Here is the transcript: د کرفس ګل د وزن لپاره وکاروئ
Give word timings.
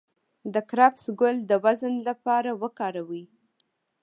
د 0.53 0.55
کرفس 0.69 1.05
ګل 1.19 1.37
د 1.49 1.51
وزن 1.65 1.93
لپاره 2.07 2.51
وکاروئ 2.61 3.23